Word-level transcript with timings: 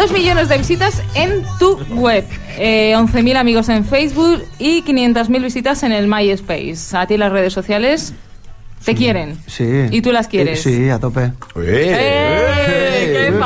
Dos 0.00 0.12
millones 0.12 0.48
de 0.48 0.56
visitas 0.56 1.02
en 1.14 1.44
tu 1.58 1.76
web, 1.90 2.24
eh, 2.56 2.94
11.000 2.96 3.36
amigos 3.36 3.68
en 3.68 3.84
Facebook 3.84 4.42
y 4.58 4.82
500.000 4.82 5.42
visitas 5.42 5.82
en 5.82 5.92
el 5.92 6.06
MySpace. 6.06 6.96
A 6.96 7.06
ti 7.06 7.18
las 7.18 7.30
redes 7.30 7.52
sociales 7.52 8.14
te 8.82 8.94
quieren. 8.94 9.38
Sí. 9.46 9.68
¿Y 9.90 10.00
tú 10.00 10.10
las 10.10 10.26
quieres? 10.26 10.64
Eh, 10.64 10.70
sí, 10.70 10.88
a 10.88 10.98
tope. 10.98 11.32
¡Eh! 11.54 12.66
¡Qué 12.66 12.79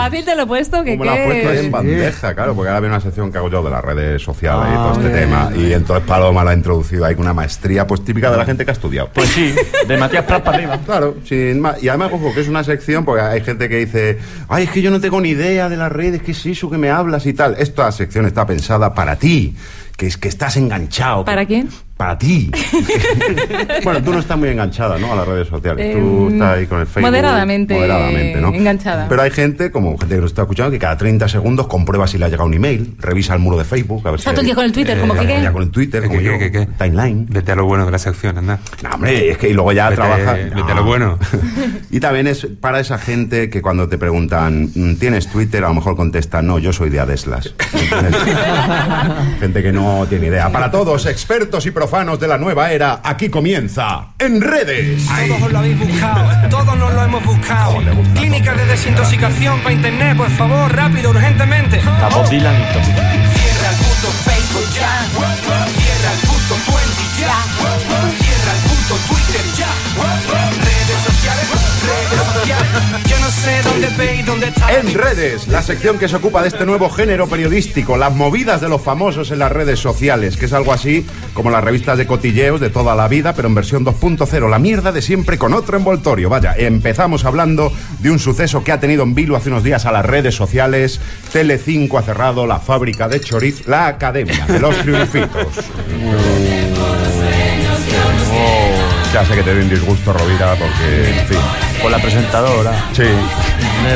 fácil 0.05 0.25
te 0.25 0.37
lo 0.37 0.43
he 0.43 0.47
puesto! 0.47 0.85
que 0.85 0.93
Como 0.93 1.05
la 1.05 1.13
has 1.15 1.27
puesto 1.27 1.49
ahí 1.49 1.59
en 1.59 1.71
bandeja, 1.71 2.35
claro, 2.35 2.55
porque 2.55 2.69
ahora 2.69 2.81
viene 2.81 2.95
una 2.95 3.03
sección 3.03 3.33
que 3.33 3.39
hago 3.39 3.51
yo 3.51 3.63
de 3.63 3.71
las 3.71 3.85
redes 3.85 4.23
sociales 4.23 4.67
y 4.73 4.77
todo 4.77 4.93
este 4.93 5.09
bien. 5.09 5.21
tema. 5.21 5.51
Y 5.57 5.73
entonces 5.73 6.07
Paloma 6.07 6.45
la 6.45 6.51
ha 6.53 6.55
introducido 6.55 7.05
ahí 7.05 7.15
con 7.15 7.25
una 7.25 7.35
maestría, 7.35 7.87
pues 7.87 8.05
típica 8.05 8.31
de 8.31 8.37
la 8.37 8.45
gente 8.45 8.65
que 8.65 8.71
ha 8.71 8.75
estudiado. 8.75 9.11
Pues 9.13 9.29
sí, 9.31 9.55
de 9.87 9.97
Matías 9.97 10.25
Prat 10.25 10.43
para 10.45 10.57
arriba. 10.59 10.79
Claro, 10.85 11.17
sin 11.25 11.61
más. 11.61 11.83
Y 11.83 11.89
además, 11.89 12.11
ojo, 12.13 12.33
que 12.35 12.41
es 12.41 12.49
una 12.49 12.65
sección, 12.65 13.05
porque 13.05 13.23
hay 13.23 13.41
gente 13.41 13.69
que 13.69 13.77
dice, 13.79 14.19
ay, 14.49 14.65
es 14.65 14.71
que 14.71 14.83
yo 14.83 14.91
no 14.91 15.01
tengo 15.01 15.21
ni 15.21 15.31
idea 15.31 15.69
de 15.69 15.77
las 15.77 15.91
redes, 15.91 16.23
¿qué 16.23 16.33
es 16.33 16.47
eso 16.47 16.71
que 16.71 16.79
me 16.79 16.91
hablas 16.91 17.27
y 17.27 17.33
tal? 17.33 17.57
Esta 17.59 17.91
sección 17.93 18.27
está 18.27 18.47
pensada 18.47 18.95
para 18.95 19.17
ti, 19.17 19.55
que 19.97 20.07
es 20.07 20.17
que 20.17 20.29
estás 20.29 20.57
enganchado. 20.57 21.25
¿Para 21.25 21.47
quién? 21.47 21.69
Para 21.97 22.19
ti. 22.19 22.51
bueno, 23.85 24.03
tú 24.03 24.13
no 24.13 24.19
estás 24.19 24.37
muy 24.37 24.49
enganchada, 24.49 24.99
¿no? 24.99 25.13
A 25.13 25.17
las 25.17 25.29
redes 25.29 25.47
sociales. 25.47 25.87
Eh, 25.95 26.01
tú 26.01 26.29
estás 26.29 26.57
ahí 26.59 26.67
con 26.67 26.81
el 26.81 26.87
Facebook. 26.89 27.03
moderadamente 27.09 27.75
Moderadamente, 27.75 28.41
¿no? 28.41 28.53
enganchada. 28.53 29.07
Pero 29.09 29.23
hay 29.23 29.31
gente, 29.31 29.71
como 29.71 29.97
gente 29.97 30.17
que 30.17 30.21
nos 30.21 30.33
está 30.33 30.43
escuchando, 30.43 30.73
que 30.73 30.81
cada 30.81 30.97
30 30.97 31.29
segundos 31.29 31.69
comprueba 31.69 32.09
si 32.09 32.19
le 32.19 32.25
ha 32.25 32.29
llegado 32.29 32.47
un 32.49 32.55
email, 32.55 32.97
revisa 32.99 33.35
el 33.35 33.39
muro 33.41 33.57
de 33.59 33.65
Facebook, 33.65 34.03
a 34.09 34.11
ver 34.11 34.19
Está 34.19 34.31
si... 34.31 34.35
todo 34.35 34.41
el 34.41 34.47
día 34.47 34.55
con 34.57 34.65
el 34.65 34.73
Twitter, 34.73 35.01
como 35.01 35.15
que 35.15 35.25
qué. 35.25 35.49
Con 35.53 35.63
el 35.63 35.71
Twitter, 35.71 36.03
¿Qué, 36.03 36.09
como 36.09 36.19
qué, 36.19 36.25
yo. 36.25 36.39
qué, 36.41 36.51
qué? 36.51 36.67
Timeline. 36.67 37.27
Vete 37.31 37.53
a 37.53 37.55
lo 37.55 37.65
bueno 37.67 37.87
de 37.87 37.93
la 37.93 37.99
sección, 37.99 38.39
anda. 38.39 38.59
No, 38.83 38.91
hombre, 38.91 39.31
es 39.31 39.39
que 39.39 39.51
y 39.51 39.53
luego 39.53 39.71
ya 39.71 39.89
Vete- 39.89 39.95
trabaja. 39.95 40.33
vete 40.33 40.73
a 40.73 40.75
lo 40.75 40.83
bueno. 40.83 41.17
y 41.93 42.01
también 42.01 42.27
es 42.27 42.45
para 42.61 42.81
esa 42.81 42.99
gente 42.99 43.49
que 43.49 43.63
cuando 43.63 43.89
te 43.89 43.99
preguntan, 43.99 44.69
mm, 44.75 44.95
¿tienes 44.97 45.29
Twitter? 45.29 45.63
A 45.65 45.69
lo 45.69 45.75
mejor 45.75 45.95
contesta, 45.95 46.43
no, 46.43 46.59
yo 46.59 46.73
soy 46.73 46.91
de 46.91 46.99
Adeslas. 46.99 47.55
Gente 49.39 49.63
que 49.63 49.71
no 49.73 49.84
tiene 50.09 50.27
idea. 50.29 50.51
Para 50.51 50.71
todos, 50.71 51.07
expertos 51.07 51.67
y 51.67 51.71
profanos 51.71 52.19
de 52.21 52.29
la 52.29 52.39
nueva 52.39 52.71
era, 52.73 53.01
aquí 53.03 53.29
comienza 53.29 54.15
En 54.19 54.41
Redes. 54.41 55.07
Todos 55.07 55.43
os 55.43 55.53
lo 55.53 55.59
habéis 55.59 55.79
buscado, 55.79 56.49
todos 56.49 56.77
nos 56.77 56.95
lo 56.95 57.03
hemos 57.03 57.25
buscado. 57.25 57.79
Clínicas 58.15 58.57
de 58.57 58.67
desintoxicación 58.67 59.61
para 59.61 59.75
internet, 59.75 60.17
por 60.17 60.31
favor, 60.31 60.75
rápido, 60.75 61.11
urgentemente. 61.11 61.81
A 61.81 62.09
Bob 62.09 62.29
Dylan 62.29 62.55
y 62.55 62.73
todo. 62.73 62.83
Cierra 62.83 63.71
el 63.71 63.77
puto 63.77 64.09
Facebook 64.25 64.69
ya. 64.75 65.05
Cierra 65.77 66.13
el 66.13 66.21
puto 66.29 66.55
20 66.77 66.84
En 74.35 74.95
redes, 74.95 75.47
la 75.47 75.63
sección 75.63 75.97
que 75.97 76.09
se 76.09 76.17
ocupa 76.17 76.43
de 76.43 76.49
este 76.49 76.67
nuevo 76.67 76.91
género 76.91 77.29
periodístico, 77.29 77.97
las 77.97 78.13
movidas 78.13 78.61
de 78.61 78.69
los 78.69 78.83
famosos 78.83 79.31
en 79.31 79.39
las 79.39 79.53
redes 79.53 79.79
sociales, 79.79 80.37
que 80.37 80.47
es 80.47 80.53
algo 80.53 80.73
así 80.73 81.07
como 81.35 81.51
las 81.51 81.63
revistas 81.63 81.99
de 81.99 82.07
cotilleos 82.07 82.61
de 82.61 82.69
toda 82.69 82.97
la 82.97 83.07
vida, 83.07 83.35
pero 83.35 83.47
en 83.47 83.55
versión 83.55 83.85
2.0, 83.85 84.51
la 84.51 84.59
mierda 84.59 84.91
de 84.91 85.03
siempre 85.03 85.39
con 85.39 85.55
otro 85.55 85.77
envoltorio. 85.77 86.29
Vaya, 86.31 86.55
empezamos 86.57 87.25
hablando 87.25 87.73
de 88.01 88.11
un 88.11 88.19
suceso 88.19 88.65
que 88.65 88.73
ha 88.73 88.81
tenido 88.81 89.05
en 89.05 89.15
vilo 89.15 89.37
hace 89.37 89.51
unos 89.51 89.63
días 89.63 89.87
a 89.87 89.93
las 89.93 90.05
redes 90.05 90.35
sociales. 90.35 91.01
Telecinco 91.33 91.99
ha 91.99 92.03
cerrado 92.03 92.45
la 92.45 92.59
fábrica 92.59 93.07
de 93.07 93.21
choriz, 93.21 93.69
la 93.69 93.87
Academia 93.87 94.47
de 94.47 94.59
los 94.59 94.77
Triunfitos. 94.79 95.47
Ya 99.15 99.25
sé 99.25 99.37
que 99.37 99.45
te 99.45 99.55
doy 99.55 99.63
un 99.63 99.71
disgusto, 99.71 100.13
Rovira, 100.13 100.57
porque, 100.57 101.21
en 101.21 101.27
fin, 101.29 101.39
Con 101.81 101.93
la 101.93 102.01
presentadora. 102.01 102.73
sí, 102.93 103.05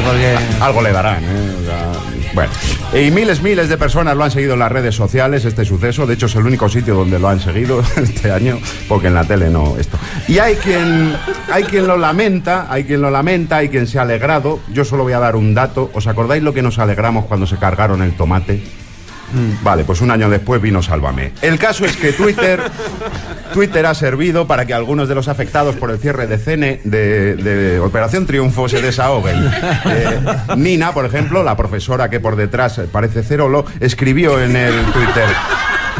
porque... 0.07 0.39
algo 0.61 0.81
le 0.81 0.93
darán, 0.93 1.25
¿eh? 1.25 1.55
O 1.61 1.65
sea, 1.65 1.93
bueno, 2.35 2.53
y 2.95 3.11
miles, 3.11 3.43
miles 3.43 3.69
de 3.69 3.77
personas 3.77 4.17
lo 4.17 4.23
han 4.23 4.31
seguido 4.31 4.53
en 4.53 4.61
las 4.61 4.71
redes 4.71 4.95
sociales, 4.95 5.45
este 5.45 5.65
suceso. 5.65 6.07
De 6.07 6.15
hecho, 6.15 6.27
es 6.27 6.37
el 6.37 6.47
único 6.47 6.69
sitio 6.69 6.95
donde 6.95 7.19
lo 7.19 7.29
han 7.29 7.41
seguido 7.41 7.83
este 7.97 8.31
año, 8.31 8.61
porque 8.87 9.09
en 9.09 9.15
la 9.15 9.25
tele 9.25 9.51
no 9.51 9.77
esto. 9.77 9.99
Y 10.29 10.39
hay 10.39 10.55
quien, 10.55 11.17
hay 11.51 11.65
quien 11.65 11.89
lo 11.89 11.97
lamenta, 11.97 12.69
hay 12.71 12.85
quien 12.85 13.01
lo 13.01 13.11
lamenta, 13.11 13.57
hay 13.57 13.71
quien 13.71 13.89
se 13.89 13.99
ha 13.99 14.03
alegrado. 14.03 14.61
Yo 14.73 14.85
solo 14.85 15.03
voy 15.03 15.15
a 15.15 15.19
dar 15.19 15.35
un 15.35 15.53
dato. 15.53 15.91
¿Os 15.95 16.07
acordáis 16.07 16.45
lo 16.45 16.55
que 16.55 16.63
nos 16.63 16.79
alegramos 16.79 17.25
cuando 17.25 17.49
se 17.49 17.57
cargaron 17.57 18.03
el 18.03 18.13
tomate? 18.13 18.63
Vale, 19.63 19.85
pues 19.85 20.01
un 20.01 20.11
año 20.11 20.29
después 20.31 20.61
vino 20.61 20.83
Sálvame. 20.83 21.33
El 21.43 21.59
caso 21.59 21.85
es 21.85 21.97
que 21.97 22.13
Twitter, 22.13 22.63
Twitter 23.53 23.87
ha 23.87 23.95
servido 23.95 24.47
para 24.47 24.67
que 24.67 24.75
algunos 24.75 25.09
de 25.09 25.15
los 25.15 25.29
afectados 25.29 25.77
por 25.77 25.91
el 25.91 25.99
cierre 25.99 26.27
de 26.27 26.39
de, 26.85 27.37
de 27.37 27.81
Operación 27.81 28.27
Triunfo 28.27 28.69
se 28.69 28.81
desahoguen. 28.81 29.39
Eh, 29.89 30.21
Nina, 30.57 30.93
por 30.93 31.05
ejemplo, 31.05 31.43
la 31.43 31.57
profesora 31.57 32.11
que 32.11 32.21
por 32.21 32.37
detrás 32.37 32.81
parece 32.93 33.23
Cerolo, 33.23 33.65
escribió 33.81 34.41
en 34.41 34.57
el 34.57 34.75
Twitter. 34.93 35.29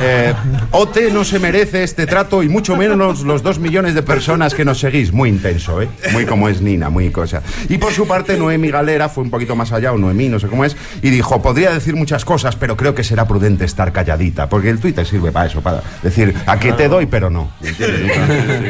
Eh, 0.01 0.35
OT 0.71 1.13
no 1.13 1.25
se 1.25 1.39
merece 1.39 1.83
este 1.83 2.07
trato 2.07 2.43
y 2.43 2.49
mucho 2.49 2.77
menos 2.77 3.23
los 3.23 3.43
dos 3.43 3.59
millones 3.59 3.95
de 3.95 4.03
personas 4.03 4.55
que 4.55 4.65
nos 4.65 4.79
seguís. 4.81 5.13
Muy 5.13 5.29
intenso, 5.29 5.81
¿eh? 5.83 5.89
Muy 6.13 6.27
como 6.27 6.49
es 6.49 6.61
Nina, 6.61 6.91
muy 6.91 7.11
cosa. 7.11 7.43
Y 7.69 7.79
por 7.79 7.93
su 7.93 8.07
parte, 8.07 8.37
Noemi 8.37 8.71
Galera 8.71 9.09
fue 9.09 9.25
un 9.25 9.31
poquito 9.31 9.57
más 9.57 9.73
allá, 9.73 9.93
o 9.93 9.99
Noemí, 9.99 10.29
no 10.29 10.39
sé 10.39 10.49
cómo 10.49 10.65
es, 10.65 10.77
y 11.03 11.11
dijo, 11.11 11.43
podría 11.43 11.73
decir 11.73 11.97
muchas 11.97 12.25
cosas, 12.25 12.57
pero 12.57 12.77
creo 12.77 12.95
que 12.95 13.05
será 13.05 13.27
prudente 13.27 13.65
estar 13.65 13.93
calladita, 13.93 14.49
porque 14.49 14.71
el 14.71 14.79
Twitter 14.79 15.07
sirve 15.07 15.33
para 15.33 15.47
eso, 15.47 15.61
para 15.61 15.83
decir, 16.03 16.35
a 16.47 16.59
que 16.59 16.73
te 16.73 16.89
doy, 16.89 17.07
pero 17.07 17.31
no. 17.31 17.51
¿entiendes? 17.63 18.17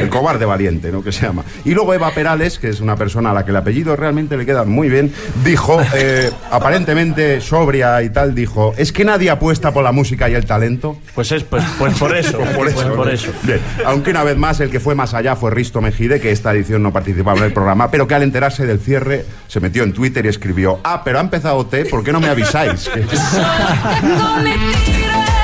El 0.01 0.09
cobarde 0.09 0.45
valiente, 0.45 0.91
¿no? 0.93 1.03
Que 1.03 1.13
se 1.13 1.27
llama. 1.27 1.45
Y 1.65 1.75
luego 1.75 1.95
Eva 1.95 2.11
Perales, 2.13 2.59
que 2.59 2.69
es 2.69 2.81
una 2.81 2.97
persona 2.97 3.31
a 3.31 3.35
la 3.35 3.45
que 3.45 3.51
el 3.51 3.57
apellido 3.57 3.97
realmente 3.97 4.37
le 4.37 4.47
queda 4.47 4.65
muy 4.65 4.89
bien, 4.89 5.13
dijo, 5.45 5.81
eh, 5.95 6.31
aparentemente 6.51 7.41
sobria 7.41 8.03
y 8.03 8.11
tal, 8.11 8.35
dijo, 8.35 8.75
¿es 8.77 8.93
que 8.93 9.05
nadie 9.05 9.31
apuesta 9.31 9.73
por 9.73 9.85
la 9.85 9.93
música 9.93 10.29
y 10.29 10.35
el 10.35 10.45
talento? 10.45 10.97
Pues 11.19 11.33
es, 11.33 11.43
pues, 11.43 11.65
pues 11.81 11.99
por 11.99 12.17
eso. 12.17 12.39
Pues 12.55 12.55
por 12.55 12.69
eso. 12.69 12.95
Pues 12.95 13.15
eso. 13.15 13.33
Bien. 13.43 13.59
Aunque 13.85 14.13
una 14.13 14.23
vez 14.23 14.37
más 14.37 14.61
el 14.61 14.71
que 14.71 14.79
fue 14.79 14.95
más 14.95 15.15
allá 15.15 15.35
fue 15.35 15.51
Risto 15.51 15.81
Mejide, 15.81 16.21
que 16.21 16.31
esta 16.31 16.53
edición 16.53 16.81
no 16.81 16.93
participaba 16.93 17.39
en 17.39 17.45
el 17.47 17.53
programa, 17.53 17.91
pero 17.91 18.07
que 18.07 18.15
al 18.15 18.23
enterarse 18.23 18.67
del 18.67 18.79
cierre 18.79 19.25
se 19.49 19.59
metió 19.59 19.83
en 19.83 19.93
Twitter 19.93 20.25
y 20.27 20.29
escribió, 20.29 20.79
ah, 20.85 21.03
pero 21.05 21.19
ha 21.19 21.21
empezado 21.21 21.67
T, 21.67 21.87
¿por 21.87 22.05
qué 22.05 22.13
no 22.13 22.21
me 22.21 22.29
avisáis? 22.29 22.89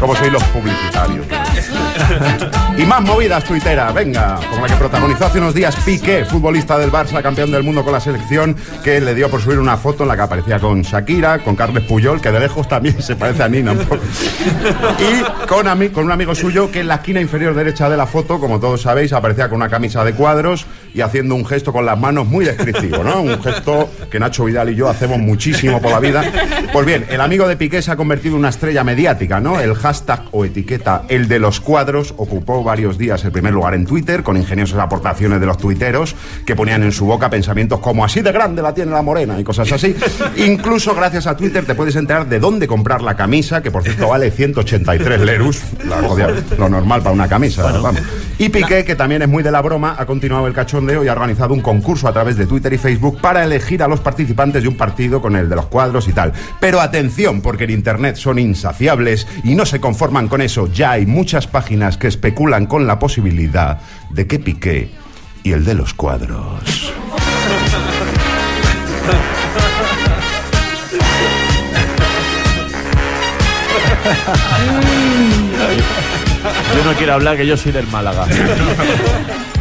¿Cómo 0.00 0.14
sois 0.16 0.32
los 0.32 0.42
publicitarios? 0.44 1.26
Y 2.76 2.82
más 2.86 3.00
movidas 3.02 3.44
tuiteras, 3.44 3.94
venga, 3.94 4.36
como 4.50 4.62
la 4.62 4.66
que 4.66 4.74
protagonizó 4.74 5.26
hace 5.26 5.38
unos 5.38 5.54
días 5.54 5.76
Piqué, 5.84 6.24
futbolista 6.24 6.76
del 6.76 6.90
Barça, 6.90 7.22
campeón 7.22 7.52
del 7.52 7.62
mundo 7.62 7.84
con 7.84 7.92
la 7.92 8.00
selección, 8.00 8.56
que 8.82 9.00
le 9.00 9.14
dio 9.14 9.30
por 9.30 9.40
subir 9.40 9.60
una 9.60 9.76
foto 9.76 10.02
en 10.02 10.08
la 10.08 10.16
que 10.16 10.22
aparecía 10.22 10.58
con 10.58 10.82
Shakira, 10.82 11.38
con 11.38 11.54
Carles 11.54 11.84
Puyol, 11.84 12.20
que 12.20 12.32
de 12.32 12.40
lejos 12.40 12.66
también 12.66 13.00
se 13.00 13.14
parece 13.14 13.44
a 13.44 13.48
Nina 13.48 13.70
un 13.72 13.78
poco. 13.78 14.02
Y 14.98 15.46
con, 15.46 15.66
ami- 15.66 15.92
con 15.92 16.04
un 16.04 16.10
amigo 16.10 16.34
suyo 16.34 16.68
que 16.72 16.80
en 16.80 16.88
la 16.88 16.96
esquina 16.96 17.20
inferior 17.20 17.54
derecha 17.54 17.88
de 17.88 17.96
la 17.96 18.06
foto, 18.08 18.40
como 18.40 18.58
todos 18.58 18.82
sabéis, 18.82 19.12
aparecía 19.12 19.48
con 19.48 19.56
una 19.58 19.68
camisa 19.68 20.02
de 20.04 20.12
cuadros 20.14 20.66
y 20.92 21.00
haciendo 21.00 21.36
un 21.36 21.46
gesto 21.46 21.72
con 21.72 21.86
las 21.86 21.98
manos 21.98 22.26
muy 22.26 22.44
descriptivo, 22.44 23.04
¿no? 23.04 23.20
Un 23.22 23.40
gesto 23.40 23.88
que 24.10 24.18
Nacho 24.18 24.44
Vidal 24.46 24.70
y 24.70 24.74
yo 24.74 24.88
hacemos 24.88 25.18
muchísimo 25.20 25.80
por 25.80 25.92
la 25.92 26.00
vida. 26.00 26.24
Pues 26.72 26.84
bien, 26.86 27.06
el 27.08 27.20
amigo 27.20 27.46
de 27.46 27.56
Piqué 27.56 27.82
se 27.82 27.92
ha 27.92 27.96
convertido 27.96 28.34
en 28.34 28.40
una 28.40 28.48
estrella 28.48 28.82
mediática, 28.82 29.38
¿no? 29.44 29.60
El 29.60 29.74
hashtag 29.74 30.22
o 30.32 30.46
etiqueta, 30.46 31.04
el 31.08 31.28
de 31.28 31.38
los 31.38 31.60
cuadros, 31.60 32.14
ocupó 32.16 32.64
varios 32.64 32.96
días 32.96 33.22
el 33.24 33.30
primer 33.30 33.52
lugar 33.52 33.74
en 33.74 33.84
Twitter, 33.86 34.22
con 34.22 34.38
ingeniosas 34.38 34.78
aportaciones 34.78 35.38
de 35.38 35.46
los 35.46 35.58
tuiteros 35.58 36.16
que 36.46 36.56
ponían 36.56 36.82
en 36.82 36.92
su 36.92 37.04
boca 37.04 37.28
pensamientos 37.28 37.78
como 37.80 38.04
así 38.04 38.22
de 38.22 38.32
grande 38.32 38.62
la 38.62 38.72
tiene 38.72 38.92
la 38.92 39.02
morena 39.02 39.38
y 39.38 39.44
cosas 39.44 39.70
así. 39.70 39.94
Incluso 40.38 40.94
gracias 40.94 41.26
a 41.26 41.36
Twitter 41.36 41.66
te 41.66 41.74
puedes 41.74 41.94
enterar 41.94 42.26
de 42.26 42.40
dónde 42.40 42.66
comprar 42.66 43.02
la 43.02 43.16
camisa, 43.16 43.62
que 43.62 43.70
por 43.70 43.82
cierto 43.82 44.08
vale 44.08 44.30
183 44.30 45.20
lerus, 45.20 45.60
la 45.86 45.96
jodia, 46.08 46.28
lo 46.58 46.68
normal 46.70 47.02
para 47.02 47.14
una 47.14 47.28
camisa, 47.28 47.70
vamos. 47.70 48.00
Y 48.38 48.48
Piqué, 48.48 48.84
que 48.84 48.96
también 48.96 49.22
es 49.22 49.28
muy 49.28 49.42
de 49.42 49.52
la 49.52 49.60
broma, 49.60 49.94
ha 49.98 50.06
continuado 50.06 50.46
el 50.46 50.54
cachondeo 50.54 51.04
y 51.04 51.08
ha 51.08 51.12
organizado 51.12 51.52
un 51.52 51.60
concurso 51.60 52.08
a 52.08 52.12
través 52.12 52.36
de 52.36 52.46
Twitter 52.46 52.72
y 52.72 52.78
Facebook 52.78 53.20
para 53.20 53.44
elegir 53.44 53.82
a 53.82 53.88
los 53.88 54.00
participantes 54.00 54.62
de 54.62 54.68
un 54.68 54.76
partido 54.76 55.20
con 55.20 55.36
el 55.36 55.50
de 55.50 55.56
los 55.56 55.66
cuadros 55.66 56.08
y 56.08 56.12
tal. 56.12 56.32
Pero 56.58 56.80
atención, 56.80 57.42
porque 57.42 57.64
en 57.64 57.70
Internet 57.70 58.16
son 58.16 58.38
insaciables 58.38 59.26
y 59.42 59.54
no 59.54 59.66
se 59.66 59.80
conforman 59.80 60.28
con 60.28 60.40
eso. 60.40 60.68
Ya 60.72 60.92
hay 60.92 61.06
muchas 61.06 61.46
páginas 61.46 61.96
que 61.96 62.08
especulan 62.08 62.66
con 62.66 62.86
la 62.86 62.98
posibilidad 62.98 63.80
de 64.10 64.26
que 64.26 64.38
Piqué 64.38 64.90
y 65.42 65.52
el 65.52 65.64
de 65.64 65.74
los 65.74 65.94
cuadros. 65.94 66.92
Yo 76.74 76.84
no 76.84 76.96
quiero 76.96 77.14
hablar 77.14 77.36
que 77.36 77.46
yo 77.46 77.56
soy 77.56 77.72
del 77.72 77.86
Málaga. 77.88 78.26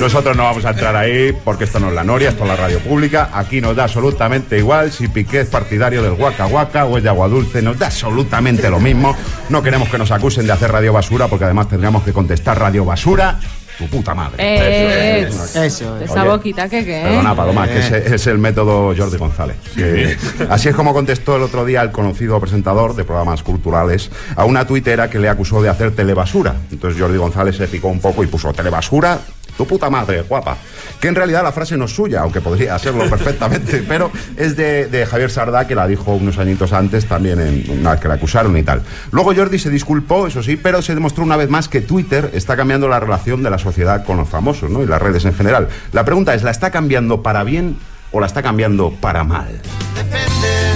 Nosotros 0.00 0.36
no 0.36 0.44
vamos 0.44 0.64
a 0.64 0.70
entrar 0.70 0.94
ahí 0.96 1.32
porque 1.44 1.64
esto 1.64 1.78
no 1.80 1.88
es 1.88 1.94
la 1.94 2.04
Noria, 2.04 2.30
esto 2.30 2.44
es 2.44 2.48
la 2.48 2.56
radio 2.56 2.78
pública. 2.80 3.30
Aquí 3.32 3.60
nos 3.60 3.76
da 3.76 3.84
absolutamente 3.84 4.58
igual 4.58 4.92
si 4.92 5.08
Piqué 5.08 5.40
es 5.40 5.48
partidario 5.48 6.02
del 6.02 6.12
Huaca 6.12 6.46
Huaca 6.46 6.84
o 6.86 6.96
es 6.98 7.02
de 7.02 7.08
Agua 7.08 7.28
Dulce, 7.28 7.62
nos 7.62 7.78
da 7.78 7.86
absolutamente 7.86 8.68
lo 8.70 8.80
mismo. 8.80 9.16
No 9.48 9.62
queremos 9.62 9.88
que 9.88 9.98
nos 9.98 10.10
acusen 10.10 10.46
de 10.46 10.52
hacer 10.52 10.70
radio 10.70 10.92
basura 10.92 11.28
porque 11.28 11.44
además 11.44 11.68
tendríamos 11.68 12.02
que 12.02 12.12
contestar 12.12 12.58
radio 12.58 12.84
basura 12.84 13.38
tu 13.78 13.86
puta 13.86 14.12
madre. 14.12 14.34
Eh, 14.38 15.26
Eso 15.28 15.44
es. 15.44 15.56
Eso 15.56 15.96
es. 15.98 16.10
Esa 16.10 16.22
Oye, 16.22 16.30
boquita 16.30 16.68
que 16.68 16.84
qué. 16.84 17.00
Perdona, 17.04 17.36
Paloma, 17.36 17.68
que 17.68 17.78
ese 17.78 18.12
es 18.16 18.26
el 18.26 18.36
método 18.38 18.92
Jordi 18.96 19.16
González. 19.18 19.54
Que- 19.76 20.16
así 20.50 20.68
es 20.68 20.74
como 20.74 20.92
contestó 20.92 21.36
el 21.36 21.42
otro 21.42 21.64
día 21.64 21.82
el 21.82 21.92
conocido 21.92 22.40
presentador 22.40 22.96
de 22.96 23.04
programas 23.04 23.44
culturales 23.44 24.10
a 24.34 24.44
una 24.46 24.66
tuitera 24.66 25.08
que 25.08 25.20
le 25.20 25.28
acusó 25.28 25.62
de 25.62 25.68
hacer 25.68 25.92
telebasura. 25.94 26.56
Entonces 26.72 27.00
Jordi 27.00 27.18
González 27.18 27.56
se 27.56 27.68
picó 27.68 27.86
un 27.86 28.00
poco 28.00 28.24
y 28.24 28.26
puso 28.26 28.52
telebasura. 28.52 29.20
Tu 29.58 29.66
puta 29.66 29.90
madre, 29.90 30.22
guapa. 30.22 30.56
Que 31.00 31.08
en 31.08 31.16
realidad 31.16 31.42
la 31.42 31.50
frase 31.50 31.76
no 31.76 31.86
es 31.86 31.90
suya, 31.90 32.20
aunque 32.20 32.40
podría 32.40 32.78
serlo 32.78 33.10
perfectamente, 33.10 33.84
pero 33.88 34.12
es 34.36 34.56
de, 34.56 34.86
de 34.86 35.04
Javier 35.04 35.32
Sardá, 35.32 35.66
que 35.66 35.74
la 35.74 35.88
dijo 35.88 36.14
unos 36.14 36.38
añitos 36.38 36.72
antes 36.72 37.06
también, 37.06 37.40
en, 37.40 37.80
una 37.80 37.90
vez 37.90 38.00
que 38.00 38.06
la 38.06 38.14
acusaron 38.14 38.56
y 38.56 38.62
tal. 38.62 38.82
Luego 39.10 39.34
Jordi 39.34 39.58
se 39.58 39.68
disculpó, 39.68 40.28
eso 40.28 40.44
sí, 40.44 40.56
pero 40.56 40.80
se 40.80 40.94
demostró 40.94 41.24
una 41.24 41.36
vez 41.36 41.50
más 41.50 41.68
que 41.68 41.80
Twitter 41.80 42.30
está 42.34 42.56
cambiando 42.56 42.86
la 42.86 43.00
relación 43.00 43.42
de 43.42 43.50
la 43.50 43.58
sociedad 43.58 44.04
con 44.04 44.16
los 44.16 44.28
famosos, 44.28 44.70
¿no? 44.70 44.80
Y 44.80 44.86
las 44.86 45.02
redes 45.02 45.24
en 45.24 45.34
general. 45.34 45.68
La 45.92 46.04
pregunta 46.04 46.34
es, 46.34 46.44
¿la 46.44 46.52
está 46.52 46.70
cambiando 46.70 47.24
para 47.24 47.42
bien 47.42 47.78
o 48.12 48.20
la 48.20 48.26
está 48.26 48.44
cambiando 48.44 48.92
para 48.92 49.24
mal? 49.24 49.60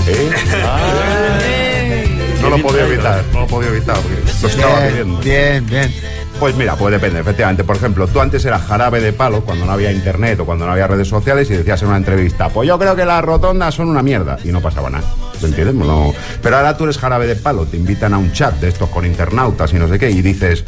¿Eh? 0.09 0.31
No 2.41 2.51
lo 2.51 2.59
podía 2.59 2.85
evitar, 2.85 3.23
no 3.33 3.43
lo 3.43 3.47
podía 3.47 3.69
evitar, 3.69 3.97
porque 4.01 4.17
lo 4.43 4.49
estaba 4.49 4.89
pidiendo. 4.89 5.21
bien, 5.21 5.67
bien. 5.67 6.22
Pues 6.43 6.57
mira, 6.57 6.75
pues 6.75 6.91
depende, 6.91 7.21
efectivamente. 7.21 7.63
Por 7.63 7.77
ejemplo, 7.77 8.09
tú 8.09 8.21
antes 8.21 8.45
eras 8.45 8.63
jarabe 8.63 9.01
de 9.01 9.13
palo 9.13 9.45
cuando 9.45 9.65
no 9.65 9.71
había 9.71 9.93
internet 9.93 10.41
o 10.41 10.45
cuando 10.45 10.67
no 10.67 10.73
había 10.73 10.89
redes 10.89 11.07
sociales 11.07 11.49
y 11.51 11.55
decías 11.55 11.81
en 11.83 11.87
una 11.87 11.99
entrevista, 11.99 12.49
pues 12.49 12.67
yo 12.67 12.77
creo 12.81 12.97
que 12.97 13.05
las 13.05 13.23
rotondas 13.23 13.77
son 13.77 13.89
una 13.89 14.03
mierda. 14.03 14.37
Y 14.43 14.49
no 14.49 14.61
pasaba 14.61 14.91
nada. 14.91 15.05
¿Me 15.41 15.47
entiendes? 15.47 15.77
Pero 16.43 16.57
ahora 16.57 16.77
tú 16.77 16.83
eres 16.83 16.99
jarabe 16.99 17.29
de 17.29 17.37
palo, 17.37 17.67
te 17.67 17.77
invitan 17.77 18.13
a 18.13 18.19
un 18.19 18.33
chat 18.33 18.59
de 18.59 18.71
estos 18.71 18.89
con 18.89 19.07
internautas 19.07 19.73
y 19.73 19.77
no 19.77 19.87
sé 19.87 20.01
qué, 20.01 20.11
y 20.11 20.21
dices. 20.21 20.65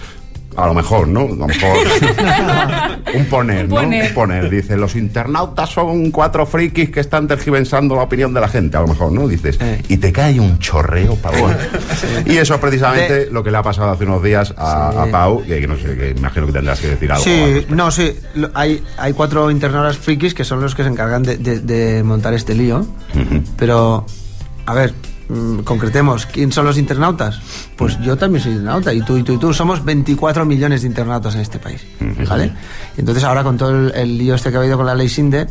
A 0.57 0.67
lo 0.67 0.75
mejor, 0.75 1.09
¿no? 1.09 1.21
A 1.21 1.25
lo 1.25 1.47
mejor. 1.47 1.77
un 3.15 3.25
poner, 3.27 3.65
Un 3.65 3.71
¿no? 3.71 3.77
poner. 3.77 4.09
Un 4.09 4.15
poner. 4.15 4.51
Dice, 4.51 4.77
los 4.77 4.95
internautas 4.97 5.71
son 5.71 6.11
cuatro 6.11 6.47
frikis 6.47 6.91
que 6.91 7.01
están 7.01 7.27
tergiversando 7.29 7.95
la 7.97 8.03
opinión 8.03 8.33
de 8.35 8.41
la 8.41 8.49
gente, 8.49 8.77
a 8.77 8.81
lo 8.81 8.89
mejor, 8.89 9.13
¿no? 9.13 9.27
Dices. 9.29 9.59
Eh. 9.61 9.83
Y 9.89 9.97
te 9.97 10.13
cae 10.13 10.39
un 10.41 10.59
chorreo, 10.59 11.17
Pau. 11.17 11.33
Y 12.27 12.37
eso 12.39 12.55
es 12.55 12.61
precisamente 12.61 13.15
De- 13.27 13.31
lo 13.31 13.43
que 13.43 13.51
le 13.51 13.57
ha 13.59 13.63
pasado 13.63 13.91
hace 13.91 14.05
unos 14.05 14.23
días 14.23 14.55
a, 14.57 14.91
Sí. 14.93 14.99
a 15.09 15.11
Pau, 15.13 15.43
que, 15.45 15.61
que 15.61 15.67
no 15.67 15.77
sé, 15.77 15.97
que 15.97 16.11
imagino 16.11 16.47
que 16.47 16.53
tendrás 16.53 16.81
que 16.81 16.89
decir 16.89 17.11
algo. 17.13 17.25
al 17.25 17.31
Sí, 17.31 17.67
no, 17.71 17.91
sí. 17.91 18.13
lo- 18.35 18.51
Hay, 18.55 18.83
hay 18.99 19.13
cuatro 19.13 19.51
internautas 19.51 19.99
frikis 19.99 20.35
que 20.35 20.45
son 20.45 20.61
los 20.61 20.75
que 20.75 20.83
se 20.85 20.89
encargan 20.89 21.23
de, 21.23 21.37
de- 21.37 21.61
de 21.61 22.03
montar 22.03 22.35
este 22.35 22.55
lío. 22.55 22.87
Pero, 23.57 24.07
a 24.67 24.75
ver, 24.75 24.93
concretemos. 25.65 26.27
¿Quién 26.27 26.53
son 26.53 26.65
los 26.67 26.79
internautas? 26.79 27.41
Pues 27.77 27.99
yo 28.01 28.17
también 28.17 28.43
soy 28.43 28.53
internauta. 28.53 28.93
Y 28.93 29.03
tú, 29.03 29.17
y 29.17 29.23
tú, 29.23 29.33
y 29.33 29.39
tú. 29.39 29.53
Somos 29.55 29.85
24 29.85 30.45
millones 30.45 30.83
de 30.83 30.89
internautas 30.89 31.35
en 31.35 31.41
este 31.41 31.59
país. 31.59 31.85
¿Vale? 32.29 32.53
Entonces 32.97 33.25
ahora 33.25 33.43
con 33.43 33.57
todo 33.57 33.71
el, 33.71 33.93
el 33.95 34.19
lío 34.19 34.35
este 34.35 34.51
que 34.51 34.57
ha 34.57 34.61
habido 34.61 34.77
con 34.77 34.87
la 34.87 34.95
ley 34.95 35.09
Sinde, 35.09 35.47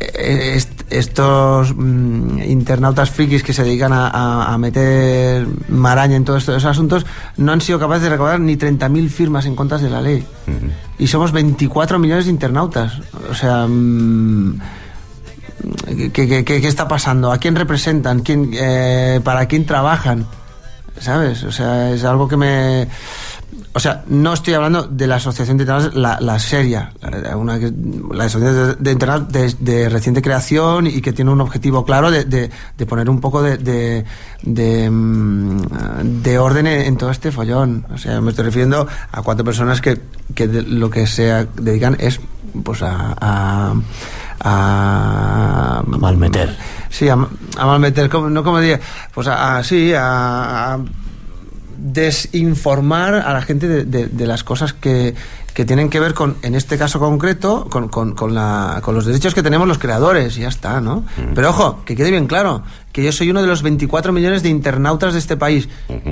eh, 0.00 0.54
est- 0.56 0.82
estos 0.90 1.74
mm, 1.76 2.42
internautas 2.48 3.10
frikis 3.10 3.42
que 3.42 3.52
se 3.52 3.62
dedican 3.64 3.92
a, 3.92 4.08
a- 4.08 4.54
a 4.54 4.58
meter 4.58 5.46
maraña 5.68 6.16
en 6.16 6.24
todos 6.24 6.38
estos 6.42 6.64
asuntos 6.64 7.04
no 7.36 7.52
han 7.52 7.60
sido 7.60 7.78
capaces 7.78 8.04
de 8.04 8.08
recaudar 8.08 8.40
ni 8.40 8.56
30.000 8.56 9.08
firmas 9.10 9.44
en 9.44 9.54
contra 9.54 9.76
de 9.78 9.90
la 9.90 10.00
ley. 10.00 10.24
Y 10.98 11.06
somos 11.06 11.32
24 11.32 11.98
millones 11.98 12.24
de 12.24 12.30
internautas. 12.30 12.94
O 13.30 13.34
sea, 13.34 13.66
mm, 13.68 14.58
¿qué, 15.86 16.10
qué- 16.12 16.44
qué- 16.44 16.60
qué 16.60 16.68
está 16.68 16.86
pasando? 16.88 17.32
¿A 17.32 17.38
quién 17.38 17.56
representan? 17.56 18.20
¿Quién, 18.20 18.50
eh, 18.54 19.20
¿Para 19.22 19.46
quién 19.46 19.66
trabajan? 19.66 20.26
¿Sabes? 20.98 21.42
O 21.44 21.52
sea, 21.52 21.90
es 21.92 22.04
algo 22.04 22.28
que 22.28 22.36
me... 22.36 22.88
O 23.72 23.78
sea, 23.78 24.02
no 24.08 24.32
estoy 24.32 24.54
hablando 24.54 24.82
de 24.82 25.06
la 25.06 25.16
asociación 25.16 25.56
de 25.56 25.62
internautas, 25.62 25.94
la, 25.94 26.18
la 26.20 26.40
seria, 26.40 26.92
una 27.36 27.56
la 28.12 28.24
asociación 28.24 28.76
de, 28.80 28.90
internautas 28.92 29.32
de, 29.32 29.54
de 29.72 29.88
reciente 29.88 30.20
creación 30.22 30.88
y 30.88 31.00
que 31.00 31.12
tiene 31.12 31.30
un 31.30 31.40
objetivo 31.40 31.84
claro 31.84 32.10
de, 32.10 32.24
de- 32.24 32.50
de 32.76 32.86
poner 32.86 33.08
un 33.08 33.20
poco 33.20 33.42
de, 33.42 34.04
de, 34.42 34.90
mm, 34.90 35.60
de 36.22 36.38
orden 36.38 36.66
en, 36.66 36.96
todo 36.96 37.10
este 37.12 37.30
follón. 37.30 37.86
O 37.94 37.98
sea, 37.98 38.20
me 38.20 38.30
estoy 38.30 38.44
refiriendo 38.46 38.88
a 39.12 39.22
cuatro 39.22 39.44
personas 39.44 39.80
que, 39.80 40.00
que 40.34 40.46
lo 40.48 40.90
que 40.90 41.06
se 41.06 41.46
dedican 41.56 41.96
es 42.00 42.20
pues 42.64 42.82
a, 42.82 43.14
a, 43.20 43.74
a, 44.40 45.78
A 45.78 45.82
malmeter. 45.86 46.56
Sí, 46.88 47.08
a, 47.08 47.14
a 47.14 47.66
malmeter, 47.66 48.08
como- 48.08 48.30
no 48.30 48.42
como 48.42 48.58
diría, 48.60 48.80
pues 49.14 49.26
a, 49.28 49.56
a- 49.58 49.62
a, 50.74 50.78
desinformar 51.82 53.14
a 53.14 53.32
la 53.32 53.42
gente 53.42 53.66
de, 53.68 53.84
de- 53.84 54.06
de 54.06 54.26
las 54.26 54.44
cosas 54.44 54.72
que, 54.74 55.14
que 55.54 55.64
tienen 55.64 55.88
que 55.88 55.98
ver 56.00 56.12
con, 56.14 56.36
en 56.42 56.54
este 56.54 56.76
caso 56.78 56.98
concreto, 57.00 57.66
con, 57.70 57.88
con- 57.88 58.14
con 58.14 58.34
la- 58.34 58.80
con 58.82 58.94
los 58.94 59.06
derechos 59.06 59.34
que 59.34 59.42
tenemos 59.42 59.66
los 59.66 59.78
creadores, 59.78 60.36
y 60.36 60.42
ya 60.42 60.48
está, 60.48 60.80
¿no? 60.80 61.04
Pero 61.34 61.50
ojo, 61.50 61.82
que 61.84 61.96
quede 61.96 62.10
bien 62.10 62.26
claro, 62.26 62.62
que 62.92 63.02
yo 63.04 63.12
soy 63.12 63.30
uno 63.30 63.40
de 63.40 63.46
los 63.46 63.62
24 63.62 64.12
millones 64.12 64.42
de 64.42 64.48
internautas 64.48 65.12
de 65.12 65.18
este 65.18 65.36
país 65.36 65.68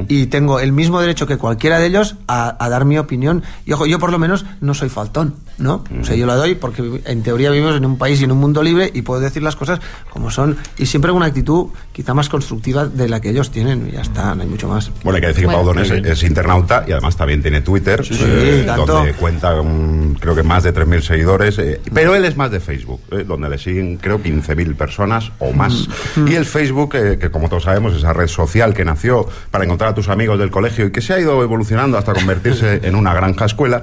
y 0.08 0.26
tengo 0.26 0.60
el 0.60 0.72
mismo 0.72 1.00
derecho 1.00 1.26
que 1.26 1.36
cualquiera 1.36 1.78
de 1.78 1.86
ellos 1.86 2.16
a, 2.26 2.62
a 2.64 2.68
dar 2.68 2.84
mi 2.84 2.98
opinión. 2.98 3.42
Y 3.66 3.72
ojo, 3.72 3.86
yo 3.86 3.98
por 3.98 4.12
lo 4.12 4.18
menos 4.18 4.44
no 4.60 4.74
soy 4.74 4.88
faltón, 4.88 5.34
¿no? 5.58 5.84
O 6.00 6.04
sea, 6.04 6.16
yo 6.16 6.26
la 6.26 6.36
doy 6.36 6.54
porque 6.54 7.02
en 7.04 7.22
teoría 7.22 7.50
vivimos 7.50 7.76
en 7.76 7.84
un 7.84 7.98
país 7.98 8.20
y 8.20 8.24
en 8.24 8.32
un 8.32 8.38
mundo 8.38 8.62
libre 8.62 8.90
y 8.94 9.02
puedo 9.02 9.20
decir 9.20 9.42
las 9.42 9.56
cosas 9.56 9.80
como 10.10 10.30
son 10.30 10.56
y 10.76 10.86
siempre 10.86 11.10
con 11.10 11.18
una 11.18 11.26
actitud 11.26 11.68
quizá 11.92 12.14
más 12.14 12.28
constructiva 12.28 12.86
de 12.86 13.08
la 13.08 13.20
que 13.20 13.30
ellos 13.30 13.50
tienen 13.50 13.88
y 13.88 13.92
ya 13.92 14.02
está, 14.02 14.34
no 14.34 14.42
hay 14.42 14.48
mucho 14.48 14.68
más. 14.68 14.90
Bueno, 15.02 15.16
hay 15.16 15.20
que 15.20 15.28
decir 15.28 15.42
que 15.42 15.46
Bueno. 15.46 15.64
Pau 15.64 15.74
Muy 15.74 15.90
bien. 15.90 16.06
es 16.06 16.22
internauta 16.22 16.84
y 16.86 16.92
además 16.92 17.16
también 17.16 17.42
tiene 17.42 17.60
Twitter, 17.60 18.04
sí, 18.04 18.16
eh, 18.20 18.64
tanto. 18.66 18.86
donde 18.86 19.14
cuenta 19.14 19.56
con, 19.56 20.16
creo 20.20 20.34
que 20.34 20.42
más 20.42 20.62
de 20.62 20.74
3.000 20.74 21.00
seguidores, 21.02 21.58
eh, 21.58 21.80
pero 21.92 22.14
él 22.14 22.24
es 22.24 22.36
más 22.36 22.50
de 22.50 22.60
Facebook, 22.60 23.00
eh, 23.10 23.24
donde 23.26 23.48
le 23.48 23.58
siguen 23.58 23.96
creo 23.96 24.20
15.000 24.20 24.76
personas 24.76 25.32
o 25.38 25.52
más. 25.52 25.88
Mm. 26.16 26.28
Y 26.28 26.34
el 26.34 26.44
Facebook, 26.44 26.67
eh, 26.94 27.18
que 27.18 27.30
como 27.30 27.48
todos 27.48 27.64
sabemos, 27.64 27.96
esa 27.96 28.12
red 28.12 28.28
social 28.28 28.74
que 28.74 28.84
nació 28.84 29.26
para 29.50 29.64
encontrar 29.64 29.90
a 29.90 29.94
tus 29.94 30.08
amigos 30.08 30.38
del 30.38 30.50
colegio 30.50 30.86
y 30.86 30.92
que 30.92 31.00
se 31.00 31.14
ha 31.14 31.20
ido 31.20 31.42
evolucionando 31.42 31.98
hasta 31.98 32.12
convertirse 32.12 32.80
en 32.82 32.94
una 32.94 33.14
granja 33.14 33.46
escuela. 33.46 33.82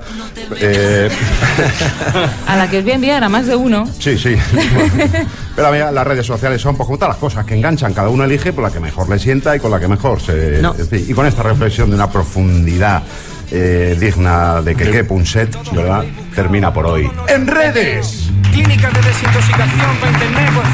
eh, 0.60 1.10
A 2.48 2.56
la 2.56 2.70
que 2.70 2.80
os 2.80 2.84
voy 2.84 2.92
a 2.94 2.96
enviar 2.96 3.24
a 3.24 3.30
más 3.30 3.48
de 3.48 3.56
uno. 3.56 3.86
Sí, 4.00 4.18
sí. 4.18 4.36
Pero 5.56 5.72
mira, 5.72 5.92
las 5.92 6.06
redes 6.06 6.26
sociales 6.26 6.62
son 6.62 6.76
pues, 6.76 6.86
como 6.86 6.98
todas 6.98 7.14
las 7.16 7.20
cosas 7.20 7.46
que 7.46 7.56
enganchan. 7.56 7.94
Cada 7.94 8.10
uno 8.10 8.24
elige 8.24 8.54
por 8.54 8.64
la 8.64 8.72
que 8.72 8.80
mejor 8.80 9.10
le 9.10 9.20
sienta 9.20 9.56
y 9.56 9.60
con 9.60 9.72
la 9.72 9.80
que 9.80 9.88
mejor 9.88 10.22
se. 10.22 10.62
No. 10.62 10.76
en 10.78 10.88
fin, 10.88 11.06
y 11.08 11.14
con 11.14 11.26
esta 11.26 11.44
reflexión 11.44 11.90
de 11.90 11.96
una 11.96 12.10
profundidad 12.10 13.04
eh, 13.52 13.96
digna 14.00 14.62
de 14.62 14.76
que 14.76 14.90
quepa 14.90 15.14
un 15.14 15.26
set, 15.26 15.56
¿verdad? 15.72 16.04
Termina 16.36 16.74
por 16.74 16.86
hoy. 16.88 17.10
¡En 17.28 17.48
redes! 17.48 18.30
Clínica 18.52 18.90
de 18.90 19.02
desintoxicación 19.02 19.98
para 20.00 20.12
internet 20.12 20.52
por 20.54 20.66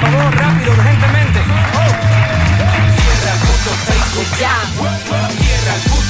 ya. 4.40 6.01